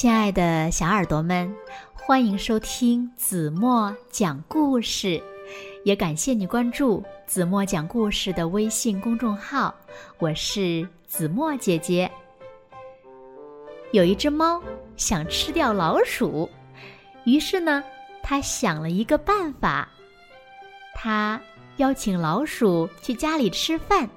[0.00, 1.54] 亲爱的小耳朵们，
[1.92, 5.22] 欢迎收听子墨讲故事，
[5.84, 9.74] 也感谢你关注子墨讲故事的微信公众号。
[10.18, 12.10] 我是子墨姐姐。
[13.92, 14.62] 有一只猫
[14.96, 16.48] 想吃掉老鼠，
[17.24, 17.84] 于是呢，
[18.22, 19.86] 它想了一个办法，
[20.94, 21.38] 它
[21.76, 24.08] 邀请老鼠去家里吃饭，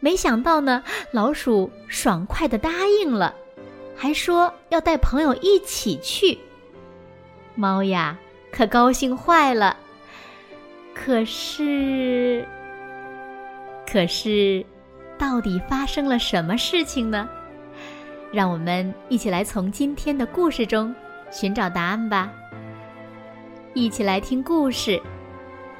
[0.00, 0.82] 没想到呢，
[1.12, 2.70] 老鼠爽快的答
[3.00, 3.32] 应了。
[4.06, 6.38] 还说要带朋友一起去，
[7.56, 8.16] 猫呀
[8.52, 9.76] 可高兴坏了。
[10.94, 12.46] 可是，
[13.84, 14.64] 可是，
[15.18, 17.28] 到底发生了什么事情呢？
[18.30, 20.94] 让我们一起来从今天的故事中
[21.32, 22.30] 寻找答案吧。
[23.74, 25.02] 一起来听故事，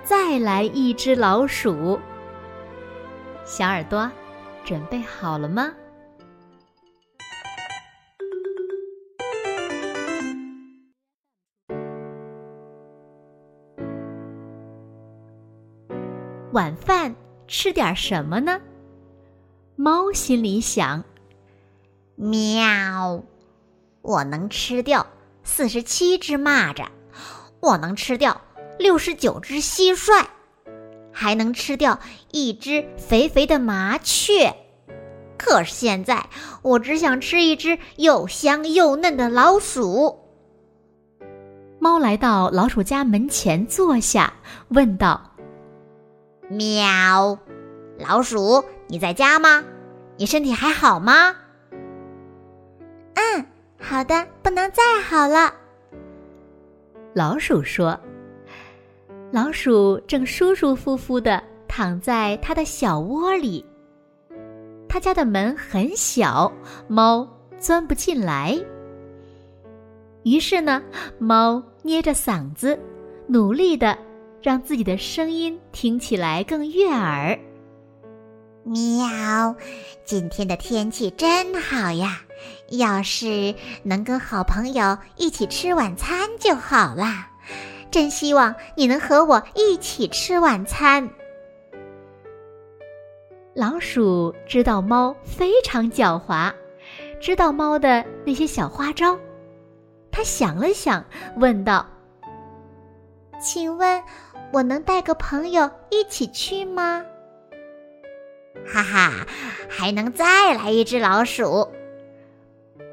[0.02, 2.00] 再来一只老鼠。
[3.44, 4.10] 小耳朵，
[4.64, 5.72] 准备好了吗？
[16.56, 17.14] 晚饭
[17.46, 18.58] 吃点什么呢？
[19.76, 21.04] 猫心里想
[22.16, 23.22] ：“喵，
[24.00, 25.06] 我能吃掉
[25.44, 26.86] 四十七只蚂蚱，
[27.60, 28.40] 我能吃掉
[28.78, 30.24] 六十九只蟋蟀，
[31.12, 32.00] 还能吃掉
[32.32, 34.56] 一只肥肥的麻雀。
[35.36, 36.30] 可是现在，
[36.62, 40.20] 我只想吃一只又香又嫩的老鼠。”
[41.78, 44.32] 猫来到老鼠家门前坐下，
[44.68, 45.35] 问道。
[46.48, 47.36] 喵，
[47.98, 49.64] 老鼠，你在家吗？
[50.16, 51.34] 你身体还好吗？
[53.14, 53.44] 嗯，
[53.80, 55.52] 好的，不能再好了。
[57.12, 57.98] 老鼠说
[59.32, 63.64] ：“老鼠正舒舒服服的躺在它的小窝里。
[64.88, 66.50] 他家的门很小，
[66.86, 68.56] 猫钻不进来。
[70.22, 70.80] 于是呢，
[71.18, 72.78] 猫捏着嗓子，
[73.26, 73.98] 努力的。”
[74.46, 77.36] 让自己的声音听起来更悦耳。
[78.62, 79.56] 喵，
[80.04, 82.20] 今天的天气真好呀！
[82.70, 87.28] 要是能跟好朋友一起吃晚餐就好啦。
[87.90, 91.10] 真希望你能和我一起吃晚餐。
[93.52, 96.54] 老鼠知道猫非常狡猾，
[97.18, 99.18] 知道猫的那些小花招，
[100.12, 101.04] 他想了想，
[101.36, 101.84] 问道
[103.42, 104.00] ：“请问？”
[104.56, 107.04] 我能带个朋友一起去吗？
[108.66, 109.26] 哈哈，
[109.68, 111.68] 还能再来一只老鼠！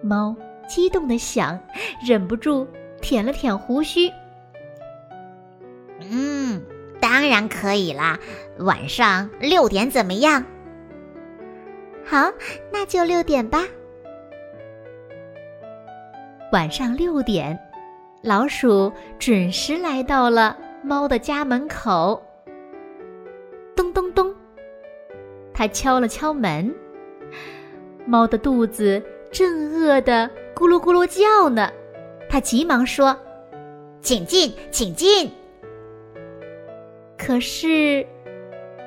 [0.01, 0.35] 猫
[0.67, 1.57] 激动的想，
[2.05, 2.67] 忍不住
[2.99, 4.11] 舔了舔胡须。
[6.01, 6.61] 嗯，
[6.99, 8.19] 当然可以啦。
[8.59, 10.43] 晚上六点怎么样？
[12.03, 12.29] 好，
[12.73, 13.63] 那就六点吧。
[16.51, 17.57] 晚上六点，
[18.21, 20.57] 老鼠准时来到了。
[20.85, 22.21] 猫的家门口，
[23.73, 24.35] 咚咚咚，
[25.53, 26.75] 它敲了敲门。
[28.05, 29.01] 猫的肚子
[29.31, 31.71] 正饿得咕噜咕噜叫呢，
[32.29, 33.17] 它急忙说
[34.03, 35.31] ：“请进，请进。”
[37.17, 38.05] 可是，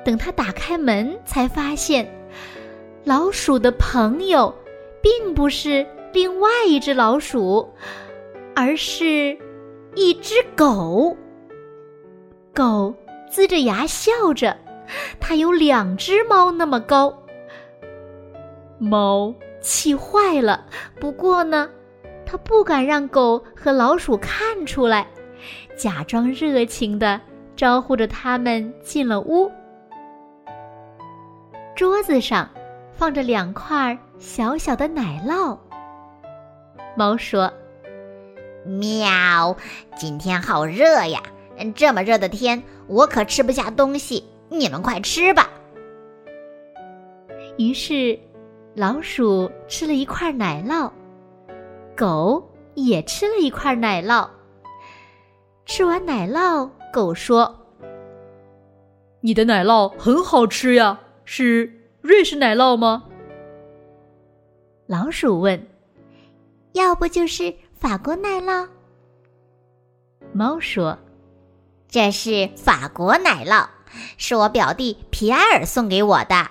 [0.05, 2.07] 等他打开门，才发现，
[3.05, 4.53] 老鼠的朋友
[5.01, 5.83] 并不是
[6.13, 7.67] 另外一只老鼠，
[8.55, 9.35] 而是
[9.95, 11.17] 一只狗。
[12.57, 12.91] 狗
[13.29, 14.57] 呲着牙笑着，
[15.19, 17.15] 它有两只猫那么高。
[18.79, 19.31] 猫
[19.61, 20.65] 气坏了，
[20.99, 21.69] 不过呢，
[22.25, 25.05] 它不敢让狗和老鼠看出来，
[25.77, 27.21] 假装热情的
[27.55, 29.51] 招呼着他们进了屋。
[31.75, 32.49] 桌子上
[32.91, 35.55] 放着两块小小的奶酪。
[36.95, 37.53] 猫说
[38.65, 39.55] ：“喵，
[39.95, 41.21] 今天好热呀。”
[41.73, 44.23] 这么热的天，我可吃不下东西。
[44.49, 45.49] 你们快吃吧。
[47.57, 48.17] 于是，
[48.75, 50.89] 老鼠吃了一块奶酪，
[51.97, 54.29] 狗也吃了一块奶酪。
[55.65, 57.53] 吃完奶酪，狗说
[59.19, 61.69] ：“你的奶酪很好吃呀，是
[61.99, 63.03] 瑞士奶酪吗？”
[64.87, 65.67] 老鼠问
[66.71, 68.65] ：“要不就是法国奶酪？”
[70.31, 70.97] 猫说。
[71.89, 73.67] 这是法国奶酪，
[74.17, 76.47] 是我表弟皮埃尔送给我的。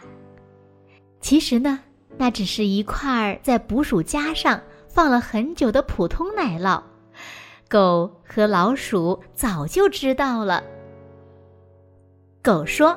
[1.20, 1.80] 其实呢，
[2.16, 6.82] 那只是一块在捕鼠夹上放了很久的普通奶酪。
[7.68, 10.62] 狗和老鼠早就知道了。
[12.42, 12.96] 狗说：“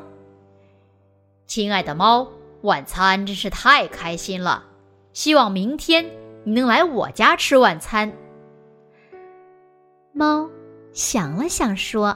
[1.48, 2.28] 亲爱的猫，
[2.62, 4.64] 晚餐真是太开心了，
[5.12, 6.06] 希望明天
[6.44, 8.14] 你能来我家吃晚餐。”
[10.14, 10.48] 猫
[10.94, 12.16] 想了想说：“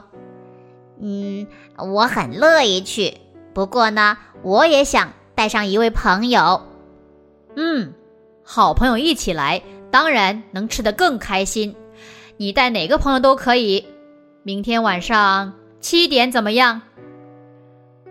[1.00, 1.46] 嗯，
[1.76, 3.12] 我很乐意去。
[3.52, 6.60] 不过呢，我也想带上一位朋友。
[7.56, 7.92] 嗯，
[8.42, 11.74] 好朋友一起来，当然能吃得更开心。
[12.36, 13.84] 你带哪个朋友都可以。
[14.42, 16.80] 明天晚上七点怎么样？”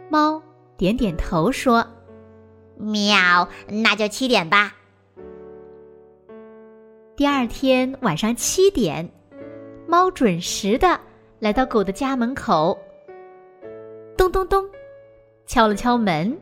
[0.10, 0.42] 猫
[0.78, 1.86] 点点头说
[2.78, 4.74] ：“喵，那就七点吧。”
[7.16, 9.10] 第二天晚上七点。
[9.86, 11.00] 猫准时的
[11.44, 12.80] 来到狗的家门口，
[14.16, 14.66] 咚咚咚，
[15.46, 16.40] 敲了敲门。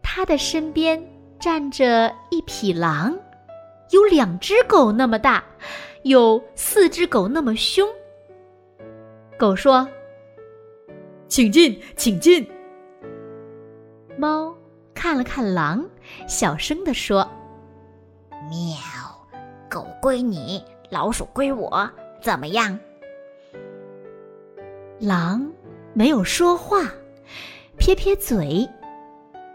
[0.00, 1.04] 他的身边
[1.40, 3.18] 站着一匹狼，
[3.90, 5.42] 有两只狗那么大，
[6.04, 7.88] 有四只狗那么凶。
[9.36, 9.84] 狗说
[11.26, 12.48] ：“请进，请进。”
[14.16, 14.54] 猫
[14.94, 15.84] 看了看狼，
[16.28, 17.28] 小声地说
[18.48, 18.78] ：“喵，
[19.68, 21.90] 狗归你，老鼠归我。”
[22.22, 22.78] 怎么样？
[25.00, 25.48] 狼
[25.94, 26.92] 没有说话，
[27.76, 28.68] 撇撇嘴，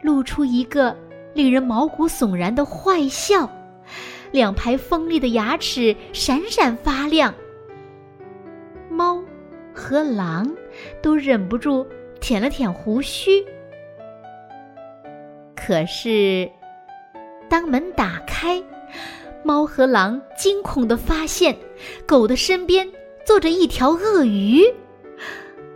[0.01, 0.95] 露出一个
[1.33, 3.49] 令人毛骨悚然的坏笑，
[4.31, 7.33] 两排锋利的牙齿闪闪发亮。
[8.89, 9.21] 猫
[9.73, 10.49] 和狼
[11.01, 11.85] 都忍不住
[12.21, 13.43] 舔了舔胡须。
[15.55, 16.49] 可是，
[17.49, 18.63] 当门打开。
[19.45, 21.53] 猫和狼惊恐地发现，
[22.05, 22.89] 狗的身边
[23.25, 24.63] 坐着一条鳄鱼。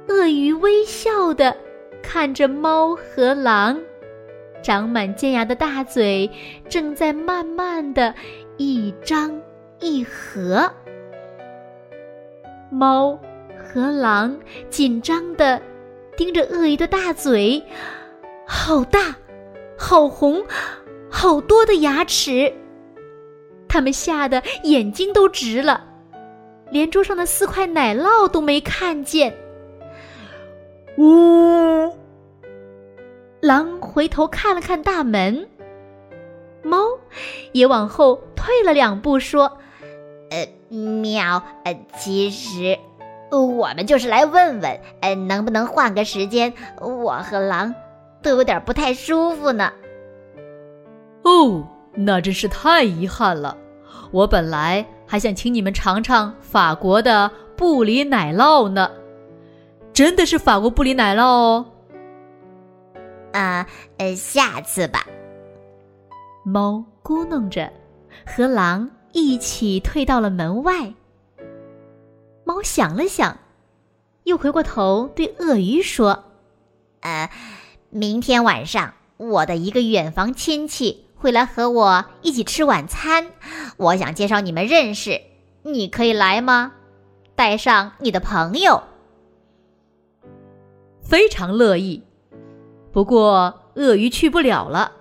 [0.07, 1.55] 鳄鱼微笑地
[2.01, 3.77] 看着猫和狼，
[4.63, 6.29] 长满尖牙的大嘴
[6.69, 8.13] 正在慢慢的
[8.57, 9.39] 一张
[9.79, 10.71] 一合。
[12.69, 13.19] 猫
[13.57, 14.37] 和狼
[14.69, 15.61] 紧张地
[16.15, 17.61] 盯着鳄鱼的大嘴，
[18.45, 19.13] 好大，
[19.77, 20.41] 好红，
[21.09, 22.53] 好多的牙齿。
[23.67, 25.83] 他们吓得眼睛都直了，
[26.71, 29.33] 连桌上的四块奶酪都没看见。
[30.97, 31.93] 呜！
[33.41, 35.47] 狼回头看了看大门，
[36.63, 36.77] 猫
[37.51, 39.57] 也往后退了两步，说
[40.31, 42.77] ：“呃，喵，呃，其实
[43.31, 46.53] 我们就是来问问，呃，能不能换个时间？
[46.81, 47.73] 我和狼
[48.21, 49.71] 都有点不太舒服呢。”
[51.23, 51.67] 哦。
[51.99, 53.57] 那真是太遗憾了，
[54.11, 58.91] 我本来还想请你们尝尝法国的布里奶酪呢，
[59.97, 61.65] 真的是法国布里奶酪哦。
[63.33, 63.65] 啊，
[63.97, 65.07] 呃，下次吧。
[66.45, 67.73] 猫咕哝着，
[68.23, 70.93] 和狼一起退到了门外。
[72.43, 73.39] 猫想了想，
[74.25, 76.25] 又回过头对鳄鱼说
[77.01, 77.31] ：“呃，
[77.89, 83.31] 明天晚上我的一个远房亲戚。”会来和我一起吃晚餐，
[83.77, 85.19] 我想介绍你们认识，
[85.63, 86.73] 你可以来吗？
[87.33, 88.83] 带上你的朋友，
[91.07, 92.03] 非常乐意。
[92.91, 94.91] 不过鳄鱼去不了了，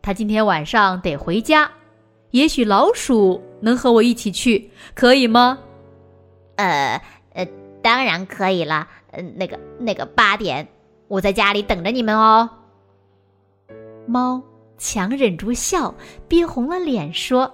[0.00, 1.70] 他今天晚上得回家。
[2.30, 5.58] 也许老鼠能和我一起去，可以吗？
[6.56, 7.02] 呃
[7.34, 7.46] 呃，
[7.82, 8.88] 当然可以了。
[9.10, 10.66] 呃，那个那个八点，
[11.08, 12.48] 我在家里等着你们哦。
[14.06, 14.42] 猫。
[14.82, 15.94] 强忍住笑，
[16.26, 17.52] 憋红了脸说：“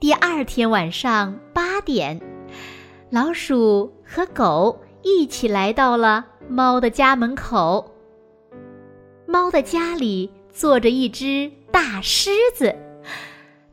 [0.00, 2.18] 第二天晚上八点，
[3.10, 7.94] 老鼠和狗一起来到了猫的家门口。
[9.26, 12.74] 猫的家里坐着一只大狮子，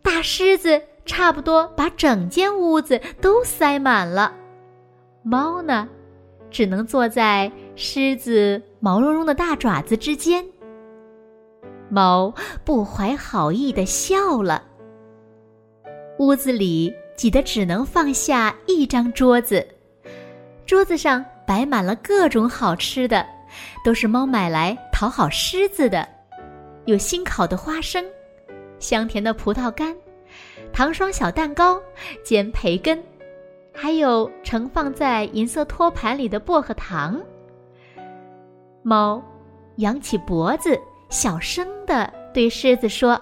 [0.01, 4.33] 大狮子差不多把整间屋子都塞满了。
[5.23, 5.87] 猫呢，
[6.51, 10.45] 只能坐在狮子毛茸茸的大爪子之间。”
[11.89, 14.63] 猫不怀好意的笑了。
[16.19, 19.65] 屋子里挤得只能放下一张桌子，
[20.65, 23.25] 桌子上摆满了各种好吃的，
[23.83, 26.07] 都是猫买来讨好狮子的。
[26.85, 28.03] 有新烤的花生，
[28.79, 29.95] 香甜的葡萄干，
[30.73, 31.79] 糖霜小蛋糕，
[32.23, 33.01] 煎培根，
[33.73, 37.21] 还有盛放在银色托盘里的薄荷糖。
[38.83, 39.23] 猫
[39.77, 40.79] 扬起脖子。
[41.11, 43.17] 小声的对狮子说：“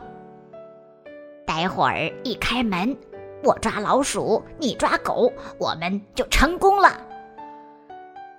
[1.45, 2.95] 待会儿一开门，
[3.43, 6.97] 我抓老鼠，你抓狗，我们就成功了。”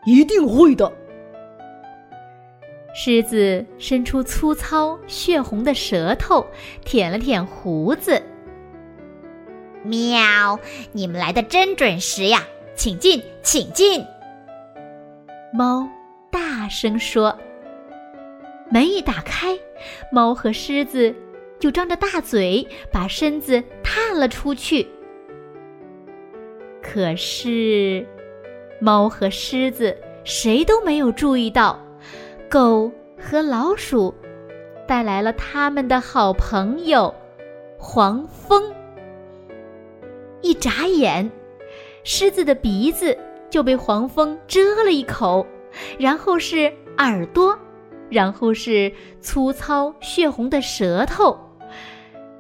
[0.04, 0.92] 一定会的。
[2.94, 6.46] 狮子伸出粗糙血红的舌头，
[6.84, 8.23] 舔了舔胡子。
[9.82, 10.58] 喵！
[10.92, 12.44] 你们来的真准时呀，
[12.75, 14.04] 请进，请进。
[15.52, 15.88] 猫
[16.30, 17.37] 大声说。
[18.70, 19.58] 门一打开，
[20.11, 21.14] 猫和狮子
[21.61, 24.88] 就张着大嘴，把身子探了出去。
[26.82, 28.06] 可是，
[28.84, 31.82] 猫和狮子谁都没有注意到，
[32.50, 34.14] 狗和老鼠
[34.86, 37.14] 带来了他们的好朋友
[37.78, 38.62] 黄蜂。
[40.42, 41.30] 一眨眼，
[42.02, 43.16] 狮子的鼻子
[43.48, 45.46] 就被黄蜂蛰了一口，
[45.98, 47.58] 然后是耳朵，
[48.10, 51.34] 然后是粗糙血红的舌头。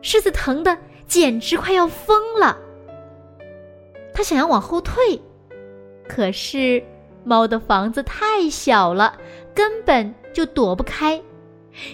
[0.02, 2.58] 狮子疼的简直快要疯了，
[4.12, 5.18] 他想要往后退，
[6.08, 6.82] 可是
[7.24, 9.18] 猫的房子太小了，
[9.54, 11.20] 根本就躲不开。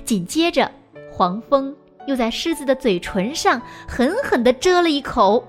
[0.04, 0.70] 紧接着，
[1.10, 1.74] 黄蜂
[2.06, 5.46] 又在狮子的嘴唇上狠狠地蛰了一口。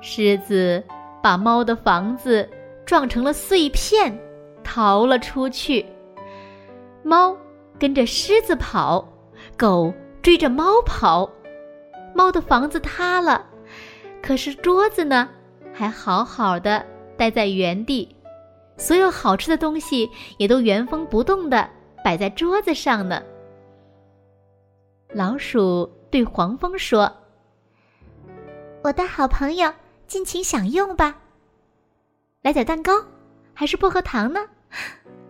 [0.00, 0.82] 狮子
[1.22, 2.48] 把猫的房子
[2.86, 4.16] 撞成了碎片，
[4.62, 5.84] 逃了出去。
[7.02, 7.36] 猫
[7.78, 9.08] 跟着狮子跑，
[9.56, 11.28] 狗追着猫跑。
[12.14, 13.44] 猫的房子塌了，
[14.22, 15.28] 可是桌子呢，
[15.78, 16.84] 还好好的
[17.16, 18.08] 待在原地。
[18.76, 21.70] 所有好吃的东西也都原封不动的
[22.02, 23.22] 摆在桌子上呢。
[25.14, 27.12] 老鼠对黄蜂说
[28.82, 29.72] ：“我的好朋友。”
[30.08, 31.18] 尽情享用吧。
[32.40, 32.92] 来点蛋糕，
[33.52, 34.40] 还是薄荷糖呢？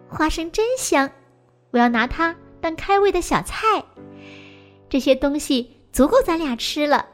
[0.08, 1.10] 花生真香，
[1.72, 3.84] 我要拿它当开胃的小菜。
[4.88, 7.04] 这些东西足够咱俩吃了。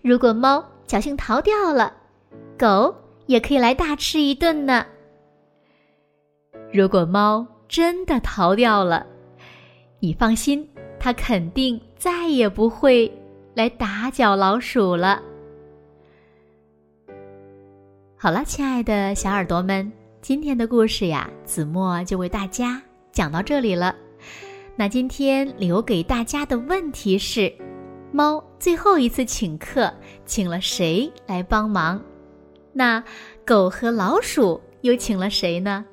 [0.00, 1.94] 如果猫侥幸逃掉了，
[2.58, 2.94] 狗
[3.26, 4.84] 也可以来大吃一顿呢。
[6.72, 9.06] 如果猫真的逃掉了，
[9.98, 10.68] 你放心，
[10.98, 13.10] 它肯定再也不会
[13.54, 15.22] 来打搅老鼠了。
[18.16, 22.80] 好了，亲爱的小耳朵们，今天的故事呀，子墨就为大家
[23.12, 23.96] 讲到这里了。
[24.76, 27.52] 那今天留给大家的问题是：
[28.12, 29.92] 猫最后一次请客，
[30.24, 32.00] 请了谁来帮忙？
[32.72, 33.02] 那
[33.44, 35.84] 狗和老鼠又请了谁呢？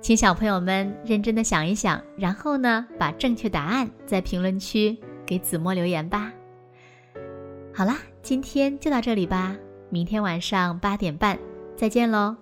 [0.00, 6.32] 请小朋友们认真的想一想，然后呢，把正确答案在评论区给子墨留言吧。
[7.72, 9.56] 好啦，今天就到这里吧。
[9.90, 11.38] 明天晚上八点半，
[11.76, 12.36] 再见喽。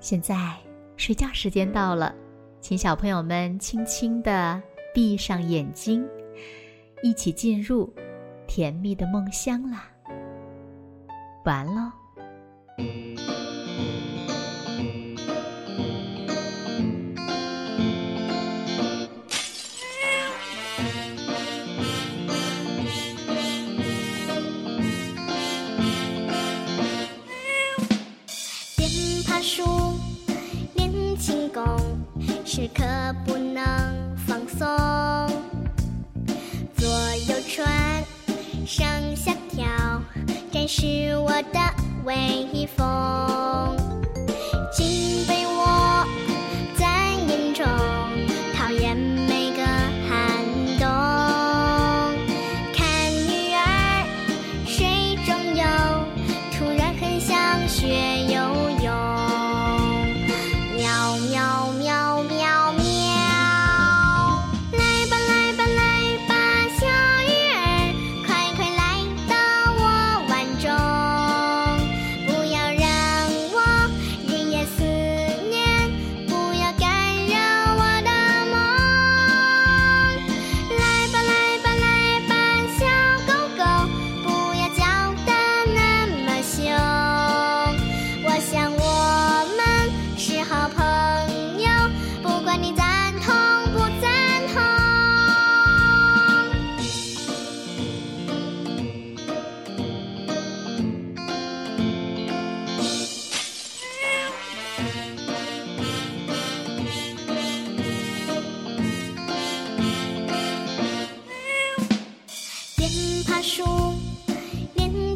[0.00, 0.56] 现在
[0.96, 2.14] 睡觉时间到了，
[2.60, 4.60] 请小朋友们轻轻的
[4.94, 6.04] 闭上眼睛，
[7.02, 7.92] 一起进入
[8.46, 9.90] 甜蜜的梦乡啦。
[11.44, 11.92] 完喽。
[32.44, 32.84] 时刻
[33.24, 34.66] 不能放松，
[36.76, 36.86] 左
[37.28, 38.04] 右穿，
[38.66, 39.32] 上下
[40.72, 41.58] 是我的
[42.04, 42.46] 微
[42.76, 43.76] 风，
[44.72, 46.06] 竟被我，
[46.78, 46.86] 在
[47.26, 47.66] 眼中
[48.54, 49.64] 讨厌每个
[50.08, 50.14] 寒
[50.78, 50.86] 冬。
[52.72, 52.86] 看
[53.26, 54.06] 女儿
[54.64, 54.86] 水
[55.26, 55.64] 中游，
[56.52, 57.88] 突然很想学
[58.32, 58.59] 游。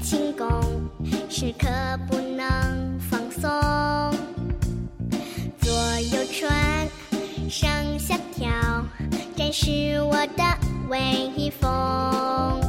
[0.05, 0.47] 轻功。
[1.31, 1.67] 时刻
[2.09, 3.51] 不能放松，
[5.59, 5.73] 左
[6.13, 6.53] 右穿，
[7.49, 8.49] 上下跳，
[9.35, 10.45] 展示我的
[10.89, 12.64] 威风。